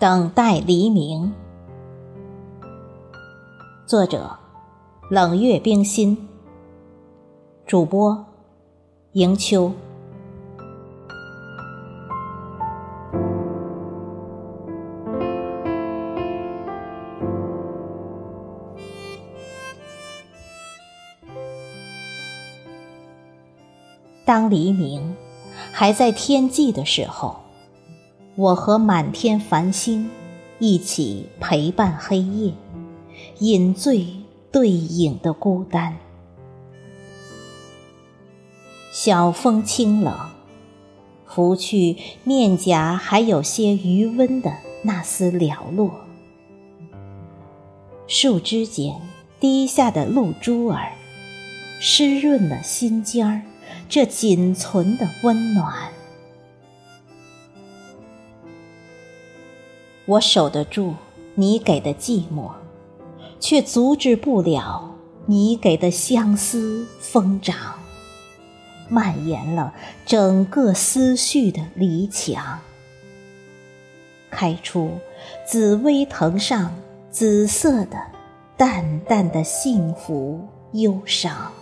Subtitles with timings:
[0.00, 1.30] 等待黎明。
[3.84, 4.34] 作者：
[5.10, 6.26] 冷月冰心。
[7.66, 8.24] 主播：
[9.12, 9.70] 迎秋。
[24.24, 25.14] 当黎明
[25.70, 27.39] 还在天际的时候。
[28.36, 30.08] 我和满天繁星
[30.58, 32.54] 一起陪伴黑夜，
[33.40, 34.06] 饮醉
[34.52, 35.96] 对影的孤单。
[38.92, 40.14] 小风清冷，
[41.26, 45.90] 拂去面颊还有些余温的那丝寥落。
[48.06, 49.00] 树枝间
[49.38, 50.92] 滴下的露珠儿，
[51.80, 53.42] 湿润了心尖儿
[53.88, 55.90] 这仅存的温暖。
[60.10, 60.94] 我守得住
[61.36, 62.50] 你给的寂寞，
[63.38, 64.92] 却阻止不了
[65.26, 67.74] 你给的相思疯长，
[68.88, 69.72] 蔓延了
[70.04, 72.58] 整个思绪的篱墙，
[74.32, 74.98] 开出
[75.46, 76.74] 紫薇藤上
[77.12, 77.96] 紫色的
[78.56, 81.52] 淡淡的幸福忧伤。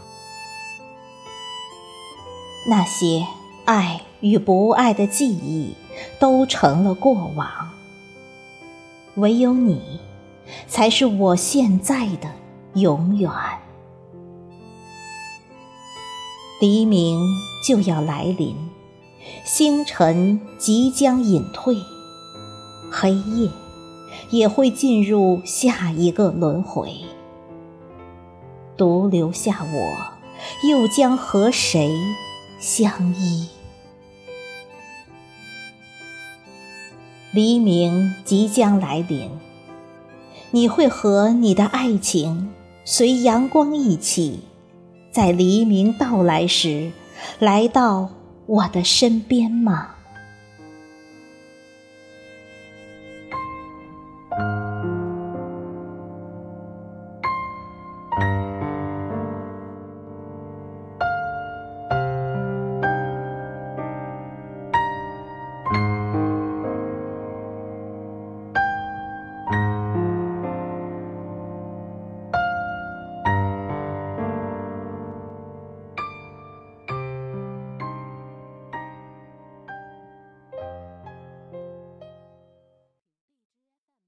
[2.66, 3.26] 那些
[3.66, 5.74] 爱与不爱的记忆，
[6.19, 7.69] 都成了过往。
[9.19, 9.98] 唯有你，
[10.69, 12.30] 才是我现在的
[12.74, 13.30] 永远。
[16.60, 17.20] 黎明
[17.66, 18.55] 就要来临，
[19.44, 21.77] 星辰即将隐退，
[22.92, 23.50] 黑夜
[24.30, 26.92] 也会进入下一个轮回。
[28.77, 31.92] 独留下我，又将和谁
[32.60, 33.48] 相依？
[37.31, 39.28] 黎明即将来临，
[40.50, 42.49] 你会和你的爱情
[42.87, 44.41] 随阳光一起，
[45.12, 46.91] 在黎明到来时
[47.39, 48.09] 来到
[48.47, 49.97] 我的身边吗？